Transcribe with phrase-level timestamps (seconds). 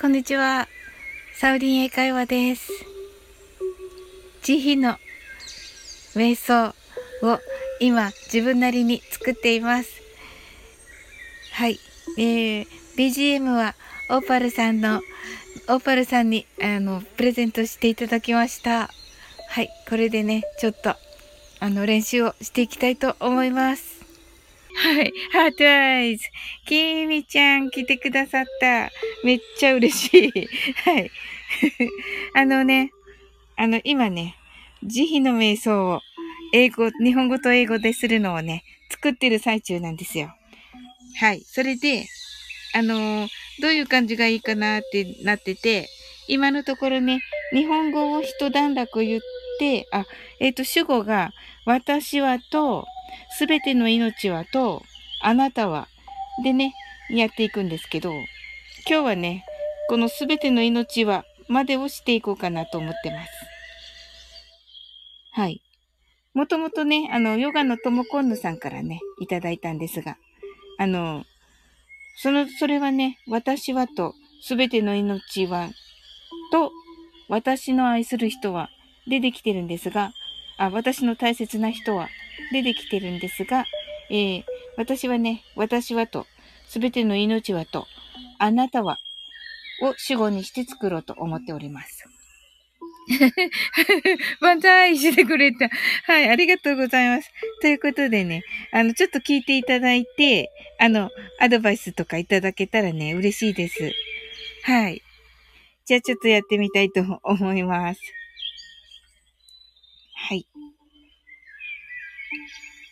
[0.00, 0.66] こんにちは。
[1.38, 2.72] サウリン英会話です。
[4.42, 4.96] 慈悲の
[6.14, 6.74] 瞑想
[7.22, 7.38] を
[7.80, 9.90] 今自分なりに作っています。
[11.52, 11.78] はい。
[12.18, 12.66] えー、
[12.96, 13.74] BGM は
[14.10, 15.00] オーパルさんの、
[15.68, 18.90] オーパルさんにあの、プレゼントしていただきました。
[19.48, 19.68] はい。
[19.88, 20.96] これでね、ちょっと、
[21.60, 23.95] あの、練習をしていきたいと思います。
[24.76, 25.12] はい。
[25.32, 26.26] ハートアイズ。
[26.66, 28.90] きみちゃん来てくださった。
[29.24, 30.48] めっちゃ嬉しい。
[30.84, 31.10] はい。
[32.36, 32.90] あのね、
[33.56, 34.36] あの、今ね、
[34.82, 36.02] 慈悲の瞑想を
[36.52, 40.34] 英語、日本語と英語でするのをね、作ってる最中なんですよ。
[41.18, 41.40] はい。
[41.46, 42.06] それで、
[42.74, 43.28] あのー、
[43.62, 45.88] どういう感じがいいかなってなってて、
[46.28, 47.20] 今のところね、
[47.52, 49.20] 日本語を一段落言っ
[49.58, 50.04] て、あ、
[50.40, 51.32] えっ、ー、と、主語が、
[51.64, 52.86] 私はと、
[53.36, 54.82] すべての命はと、
[55.20, 55.88] あなたは、
[56.42, 56.74] でね、
[57.10, 58.12] やっていくんですけど、
[58.88, 59.44] 今日はね、
[59.88, 63.30] このすべての命はまでをしていこうかなと思ってます。
[65.32, 65.62] はい。
[66.34, 70.18] もともとね、あの、ヨガのともこんぬさんからね、いただいたんですが、
[70.78, 71.24] あの、
[72.18, 75.70] その、それはね、私はと、すべての命は、
[76.52, 76.70] と、
[77.28, 78.70] 私の愛する人は、
[79.08, 80.12] でできてるんですが、
[80.58, 82.08] あ、私の大切な人は、
[82.52, 83.64] でできてるんですが、
[84.10, 84.44] えー、
[84.76, 86.26] 私はね、私はと、
[86.68, 87.86] すべての命はと、
[88.38, 88.98] あなたは、
[89.82, 92.04] を主語にして作ろうと思っております。
[94.40, 95.68] 万歳してくれた。
[96.04, 97.30] はい、ありがとうございます。
[97.60, 103.92] ということでね、あの、ちょっと聞いていただいて、あの、アドバイスとかいただけたらね、嬉しいです。
[104.64, 105.02] はい。
[105.84, 108.00] じゃあちょっとやってみたいと思います。
[110.14, 110.46] はい。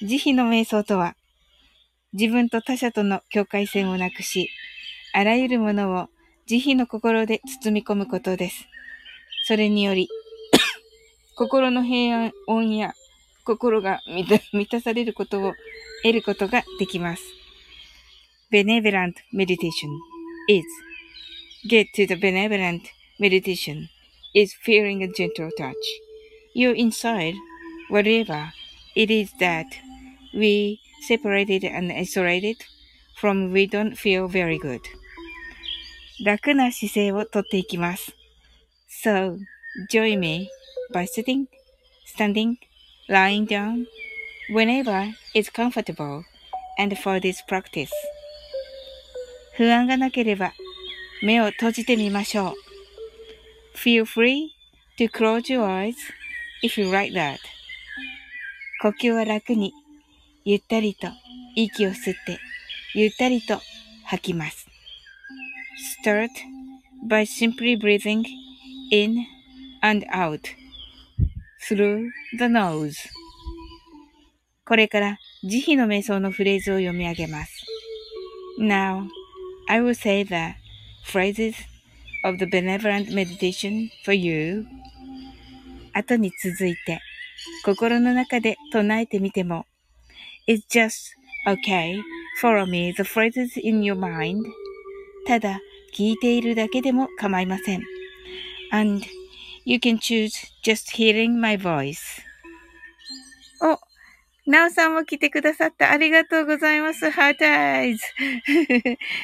[0.00, 1.16] 慈悲の瞑想とは、
[2.12, 4.48] 自分と他者との境界線をなくし、
[5.12, 6.08] あらゆるものを
[6.46, 8.68] 慈悲の心で包み込むことです。
[9.44, 10.08] それにより、
[11.36, 12.94] 心の平安や
[13.44, 15.54] 心が満たされることを
[16.02, 17.22] 得ることができます。
[18.52, 19.90] Benevolent meditation
[20.48, 20.64] is
[21.68, 22.82] get to the benevolent
[23.18, 23.88] meditation
[24.34, 27.34] is feeling a gentle touch.your inside,
[27.90, 28.52] whatever
[28.94, 29.66] it is that
[30.37, 32.57] we separated and isolated
[33.19, 34.81] from we don't feel very good.
[36.23, 38.13] 楽な姿勢をとっていきます。
[39.03, 39.37] So,
[39.91, 40.49] join me
[40.93, 41.47] by sitting,
[42.05, 42.55] standing,
[43.09, 43.85] lying down,
[44.51, 46.23] whenever it's comfortable,
[46.77, 47.89] and for this practice.
[49.55, 50.53] 不安がなければ
[51.21, 52.53] 目を閉じてみましょう。
[53.77, 54.49] Feel free
[54.97, 55.95] to close your eyes
[56.63, 57.37] if you like that.
[58.81, 59.73] 呼吸は楽に、
[60.50, 61.08] ゆったりと
[61.56, 62.38] 息を吸って、
[62.94, 63.60] ゆったりと
[64.06, 64.66] 吐きます。
[66.02, 66.30] Start
[67.06, 68.24] by simply breathing
[68.90, 69.26] in
[69.82, 70.40] and out
[71.68, 72.94] through the nose
[74.64, 77.66] これから慈悲の瞑想のフレーズを読み上げます。
[78.58, 79.06] Now,
[79.68, 80.54] I will say the
[81.04, 81.56] phrases
[82.24, 84.64] of the benevolent meditation for you
[85.92, 87.02] 後に続いて
[87.66, 89.66] 心の中で唱えてみても
[90.48, 91.14] It's just
[91.46, 92.02] okay.
[92.40, 94.42] Follow me the phrases in your mind.
[95.26, 95.60] ただ
[95.94, 97.82] 聞いているだけでも構いません。
[98.70, 99.06] and
[99.64, 102.22] you can choose just hearing my voice.
[103.60, 103.78] お、
[104.50, 105.90] なおさんも来てくださった。
[105.90, 107.10] ありがとうございます。
[107.10, 108.04] ハートアイズ。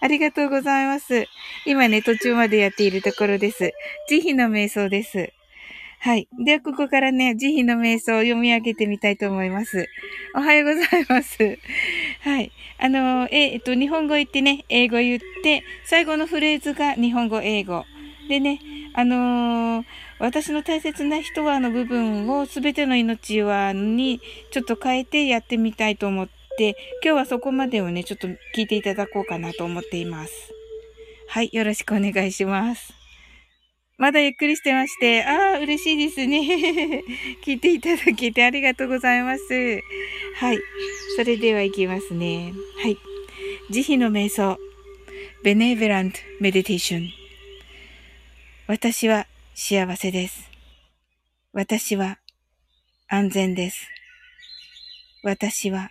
[0.00, 1.26] ありがとうございます。
[1.66, 3.72] 今ね、途中までやっているところです。
[4.08, 5.32] 慈悲の瞑想です。
[6.00, 6.28] はい。
[6.44, 9.88] では、ここからね、慈悲の瞑想を読み上げてみたいと思います。
[10.34, 11.58] おはようございます。
[12.20, 12.52] はい。
[12.78, 17.84] あの、え、えっと、日本語言ってね、英語言って、最後のフレーズが日本語、英語。
[18.28, 18.60] でね、
[18.94, 19.84] あのー、
[20.18, 24.20] 私の大切な人はの部分をすべての命はに
[24.50, 26.28] ちょっと変えてやってみたいと思っ
[26.58, 30.32] て、今日はそこまでをね、ちょっと聞いていただこうかなと思っています。
[31.28, 32.97] はい、よろしくお願いします。
[33.98, 36.38] まだゆっくりしてまして、ああ、嬉しいですね。
[37.44, 39.42] 聞いていただけてありがとうございます。
[40.36, 40.58] はい。
[41.16, 42.52] それでは行きますね。
[42.80, 42.96] はい。
[43.70, 44.56] 慈悲の瞑想。
[45.42, 47.08] Benevolent Meditation。
[48.68, 50.48] 私は幸せです。
[51.52, 52.18] 私は
[53.08, 53.88] 安全です。
[55.24, 55.90] 私は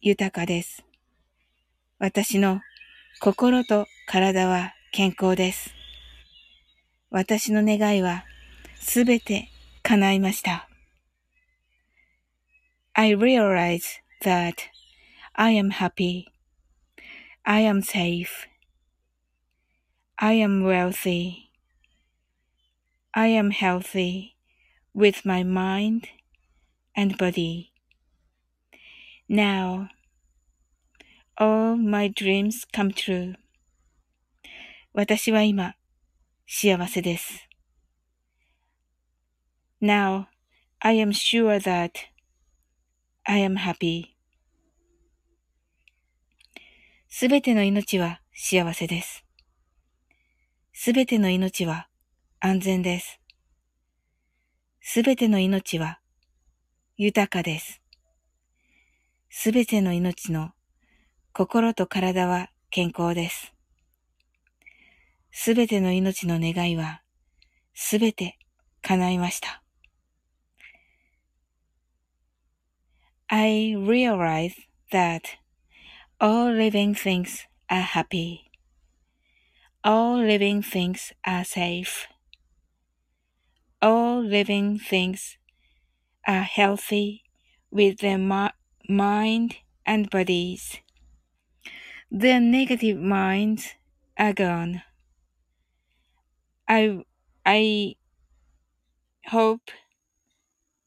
[0.00, 0.84] 豊かです。
[1.98, 2.60] 私の
[3.20, 5.77] 心と体は健康です。
[7.09, 8.25] 私の願いは
[8.79, 9.49] すべて
[9.83, 10.67] 叶いました。
[12.93, 13.83] I realize
[14.23, 14.55] that
[15.33, 16.25] I am happy.
[17.43, 18.47] I am safe.
[20.17, 21.49] I am wealthy.
[23.13, 24.35] I am healthy
[24.93, 26.07] with my mind
[26.95, 27.71] and body.
[29.27, 29.89] Now,
[31.37, 33.35] all my dreams come true.
[34.93, 35.75] 私は今、
[36.50, 37.46] 幸せです。
[39.82, 40.24] Now,
[40.80, 41.90] I am sure that
[43.24, 44.06] I am happy.
[47.06, 49.26] すべての命は幸せです。
[50.72, 51.88] すべての命は
[52.40, 53.20] 安全です。
[54.80, 56.00] すべての命は
[56.96, 57.82] 豊かです。
[59.28, 60.52] すべての命の
[61.34, 63.57] 心と体は健康です。
[65.31, 67.01] すべての命の願いは
[67.73, 68.37] すべて
[68.81, 69.63] 叶いました。
[73.27, 74.53] I realize
[74.91, 75.21] that
[76.19, 78.51] all living things are happy.
[79.83, 82.07] All living things are safe.
[83.81, 85.37] All living things
[86.27, 87.23] are healthy
[87.71, 89.55] with their mind
[89.85, 90.79] and bodies.
[92.11, 93.73] Their negative minds
[94.17, 94.83] are gone.
[96.70, 97.02] I,
[97.46, 97.96] I
[99.24, 99.70] hope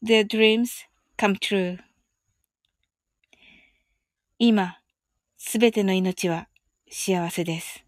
[0.00, 0.84] their dreams
[1.18, 1.78] come true.
[4.38, 4.78] 今、
[5.36, 6.48] すべての命は
[6.88, 7.84] 幸せです。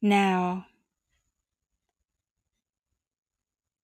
[0.00, 0.62] Now,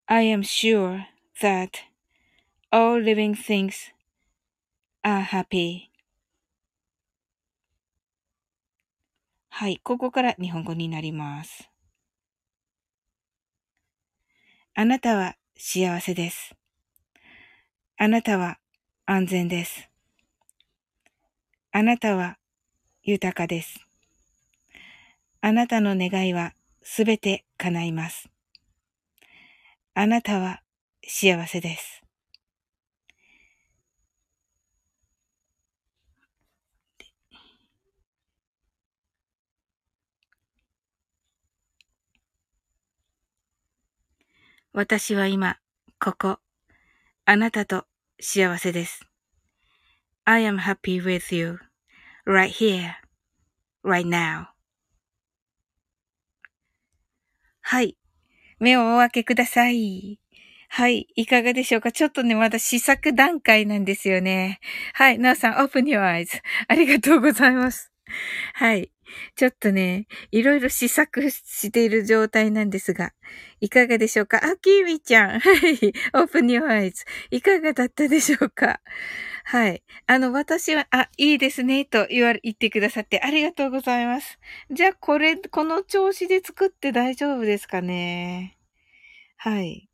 [0.07, 1.07] I am sure
[1.41, 1.71] that
[2.71, 3.93] all living things
[5.03, 5.89] are happy.
[9.49, 11.74] はい、ここから日本語になります。
[14.76, 16.53] あなたは幸せです。
[17.97, 18.59] あなたは
[19.06, 19.88] 安全です。
[21.71, 22.38] あなたは
[23.05, 23.79] 豊かです。
[25.41, 28.29] あなたの願いはすべて叶います。
[29.94, 30.61] あなたは
[31.06, 32.04] 幸せです。
[44.76, 45.59] 私は今、
[46.00, 46.41] ここ、
[47.26, 47.87] あなたと
[48.21, 49.06] 幸せです。
[50.25, 51.61] I am happy with you,
[52.26, 52.94] right here,
[53.85, 54.47] right now.
[57.61, 57.97] はい。
[58.59, 60.19] 目をお開けください。
[60.71, 61.06] はい。
[61.15, 61.93] いかがでしょうか？
[61.93, 64.59] ちょっとね、まだ試作段階なんですよね。
[64.94, 65.21] はい。
[65.21, 66.41] なおさん、open your eyes.
[66.67, 67.93] ありがとうございます。
[68.55, 68.91] はい。
[69.37, 73.12] ちょっとね、いろいろ試作している状態なんですが、
[73.61, 74.40] いかがでしょうか？
[74.44, 75.40] あ、きみちゃん。
[75.40, 75.93] はい。
[76.14, 76.93] open your eyes.
[77.31, 78.81] いかがだったでしょうか？
[79.44, 79.82] はい。
[80.06, 84.38] あの、私は、あ、いいですね、と言われ、言ってくださってありがとうございます。
[84.70, 88.56] じゃあ、これ、この調子で作って大丈夫ですかね？
[89.37, 89.88] はい。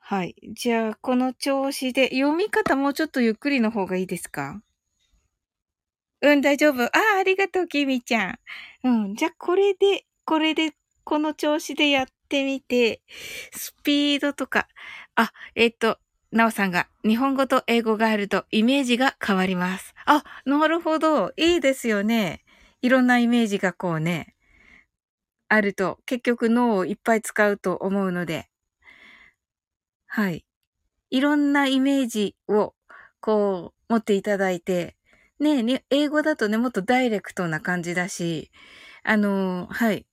[0.00, 0.34] はい。
[0.54, 4.62] じゃあ、この調子で、読み方もうちょっとゆっくりの方がいいですか？
[6.22, 6.82] うん、大丈夫。
[6.84, 8.38] ああ、ありがとう、きみちゃん。
[8.84, 9.14] うん。
[9.14, 10.72] じゃあ、これで、これで、
[11.04, 13.00] この調子でやってみて、
[13.52, 14.66] スピードとか、
[15.14, 15.98] あ、えっ、と、
[16.32, 19.94] なおさんが日本語と英語があるとイメージが変わります。
[20.04, 21.32] あ、なるほど。
[21.38, 22.42] いいですよね。
[22.82, 24.34] いろんなイメージがこうね、
[25.48, 28.48] あると結局脳をいっぱい使うと思うので。
[30.10, 30.44] はい。
[31.10, 32.74] いろんなイメージを
[33.20, 34.96] こう持っていただいて、
[35.40, 38.50] ねえ、英語だとね、もっとダイレクトな感じだし、
[39.04, 40.04] あのはい。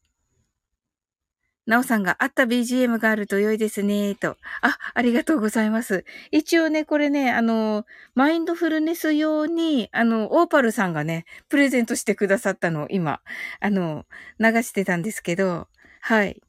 [1.66, 4.38] なおさんがあった BGM があると良いですね、と。
[4.62, 6.06] あ、ありがとうございます。
[6.32, 13.20] 一応ね、これね、あの、マインドフルネス用に、あの、オーパルさんがね、プレゼントしてくださったのを今、
[13.62, 14.06] あの、
[14.40, 15.68] 流してたんですけど、
[16.02, 16.40] はい。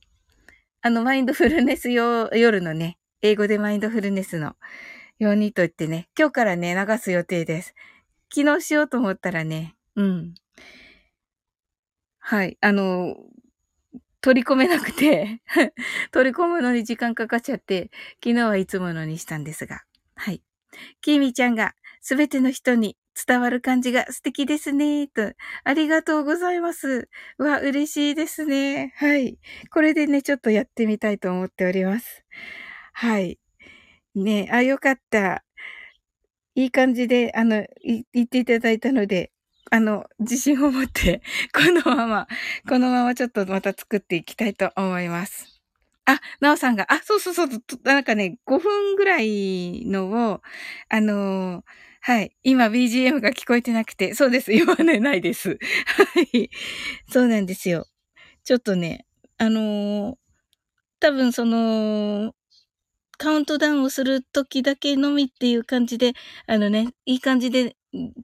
[0.82, 4.54] あの、マインドフルネス用、夜のね、英語でマインドフルネスの
[5.18, 7.74] ようにと言ってね、今日からね、流す予定です。
[8.34, 10.34] 昨日しようと思ったらね、うん。
[12.20, 12.58] はい。
[12.60, 13.16] あの、
[14.20, 15.40] 取り込めなくて
[16.10, 17.90] 取り込むのに時間かかっちゃって、
[18.24, 19.82] 昨日はいつものにしたんですが。
[20.16, 20.42] はい。
[21.02, 25.32] きみちゃんが、すべての人に伝わる感じが素敵ですね、と。
[25.64, 27.08] ありがとうございます。
[27.38, 28.94] わ、嬉しいですね。
[28.96, 29.38] はい。
[29.70, 32.24] これでね、ちょっとやってみたいと思っております。
[32.94, 33.38] はい。
[34.16, 35.44] ねあ、よかった。
[36.56, 39.30] いい感じで、あの、言っていただいたので、
[39.70, 41.20] あの、自信を持って、
[41.54, 42.26] このまま、
[42.66, 45.60] このままちょっとまた作っていきたいと思います。
[46.06, 47.48] あ、なおさんが、あ、そうそうそう、
[47.84, 50.42] なんかね、5分ぐらいのを、
[50.88, 51.62] あの
[52.00, 52.36] はい。
[52.44, 54.52] 今 BGM が聞こえてなくて、そうです。
[54.54, 55.58] 今ね、ないです。
[56.14, 56.50] はい。
[57.10, 57.86] そうなんですよ。
[58.44, 59.06] ちょっとね、
[59.38, 60.16] あのー、
[61.00, 62.35] 多分その、
[63.18, 66.12] カウントダウンをする時だけのみっていう感じで、
[66.46, 67.76] あのね、いい感じで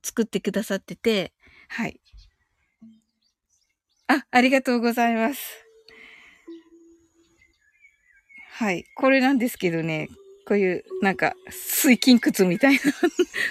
[0.03, 1.33] 作ってくださってて、
[1.69, 2.01] はい。
[4.09, 5.41] あ、ありがとうございます。
[8.51, 8.85] はい。
[8.95, 10.09] これなんですけどね、
[10.47, 12.81] こういう、なんか、水筋窟みたいな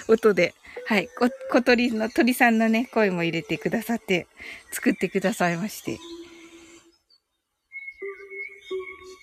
[0.08, 0.54] 音で、
[0.86, 1.08] はい。
[1.50, 4.26] 小鳥の、鳥さんのね、声も入れてくださって、
[4.70, 5.98] 作ってくださいまして。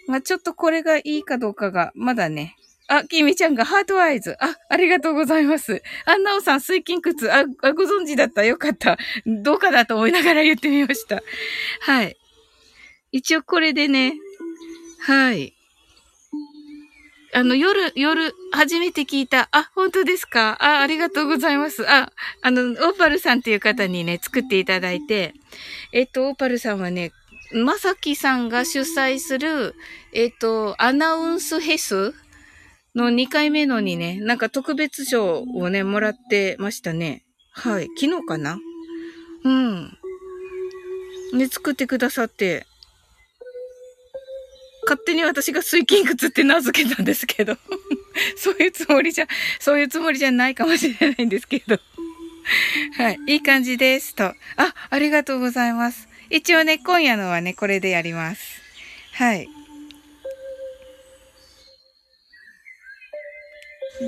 [0.10, 2.56] まあ、ちょっとこれがいいかどうかが、まだね。
[2.88, 4.36] あ、きみちゃんがハートアイズ。
[4.39, 5.84] あ、ありがとうございます。
[6.06, 7.32] あ、なおさん、水筋窟。
[7.32, 8.44] あ、あご存知だった。
[8.44, 8.98] よかった。
[9.28, 11.22] どうかなと思いながら言ってみました。
[11.82, 12.18] はい。
[13.12, 14.16] 一応これでね、
[15.01, 15.54] はい。
[17.32, 19.50] あの、夜、夜、初めて聞いた。
[19.51, 20.58] あ、本当ですか？
[20.60, 21.88] あ、ありがとうございます。
[21.88, 22.12] あ、
[22.42, 25.36] あの、オーパルさんっていう方にね、作っていただいて、
[25.94, 27.12] えっと、オーパルさんはね、
[27.51, 29.75] まさきさんが主催する、
[30.13, 32.13] えっ、と、アナウンスヘス
[32.96, 37.24] の2回目のにね、なんか特別賞をね、もらってましたね。
[37.51, 37.88] はい。
[38.00, 38.60] 昨日かな？
[39.44, 39.98] うん。
[41.34, 42.65] ね、作ってくださって、
[44.84, 47.56] 勝手に私が水筋靴って名付けたんですけど
[48.38, 49.27] そういうつもりじゃ、
[49.60, 51.79] そういうつもりじゃないかもしれないんですけど
[52.98, 53.20] はい。
[53.27, 54.15] いい感じです。
[54.15, 54.24] と。
[54.24, 54.36] あ、
[54.89, 56.09] ありがとうございます。
[56.29, 58.62] 一応ね、今夜のはね、これでやります。
[59.13, 59.50] はい。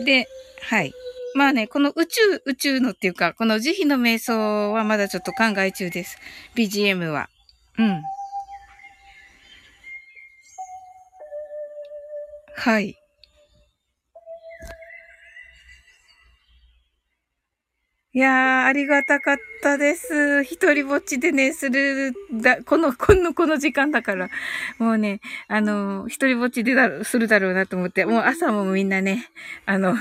[0.05, 0.27] で、
[0.61, 0.93] はい。
[1.33, 6.17] まあね、この宇宙、宇宙のっていうか、この慈悲の瞑想はまだちょっと考え中です。
[6.55, 7.29] BGM は。
[7.77, 8.03] うん。
[12.55, 13.00] はい。
[18.13, 20.43] いやー、ありがたかったです。
[20.43, 24.29] 一人ぼっちでね、する、だ、この、この、この時間だから。
[24.79, 29.29] もうね、あの、一人ぼっちでだ、するだろうなと思って、もう朝もみんなね、
[29.65, 29.95] あの、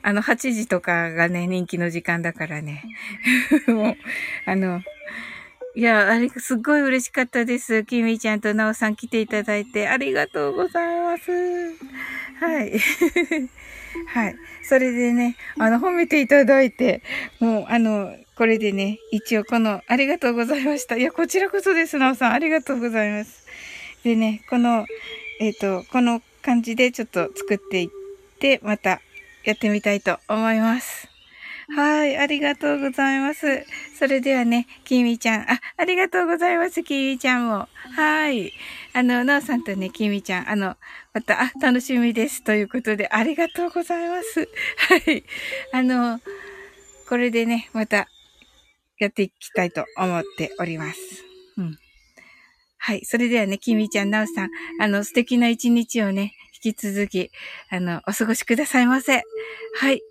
[0.00, 2.84] あの、8時とかがね、人気の時間だからね。
[3.68, 3.96] もう、
[4.46, 4.80] あの、
[5.74, 7.84] いや、あれ、すっごい嬉しかったです。
[7.84, 11.30] きみちゃんとなおさん来ていただいて、ありがとうございます。
[12.40, 12.80] はい。
[14.06, 14.36] はい。
[14.62, 17.02] それでね、あの、褒めていただいて、
[17.40, 20.96] もう、あの、これでね、一応この、ありがとうございました。
[20.96, 22.32] いや、こちらこそです、なおさん。
[22.32, 23.46] ありがとうございます。
[24.04, 24.86] でね、この、
[25.40, 27.88] えっ、ー、と、この感じでちょっと作っていっ
[28.38, 29.00] て、また
[29.44, 31.01] やってみたいと思います。
[31.74, 33.64] はい、ありがとうございます。
[33.98, 37.66] それではね、きみちゃん、あ、ありがとうございます、きみちゃんも。
[37.96, 38.52] はい。
[38.92, 40.76] あの、なおさんとね、きみちゃん、あの、
[41.14, 42.42] また、あ、楽しみです。
[42.44, 44.48] ということで、ありがとうございます。
[44.76, 45.24] はい。
[45.72, 46.20] あの、
[47.08, 48.08] これでね、また、
[48.98, 51.00] やっていきたいと思っております。
[51.58, 51.78] うん。
[52.78, 53.04] はい。
[53.04, 54.50] それではね、きみちゃん、なおさん、
[54.80, 57.30] あの、素敵な一日をね、引き続き、
[57.70, 59.22] あの、お過ごしくださいませ。
[59.76, 60.02] はい。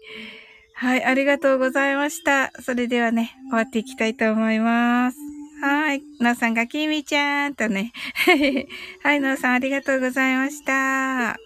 [0.81, 2.51] はい、ありがとうございました。
[2.59, 5.17] それではね、終わっていきたいと思います。
[5.61, 6.01] はい。
[6.19, 7.91] のーさんがきみちゃんとね。
[9.03, 11.37] はい、のーさんありがとうございました。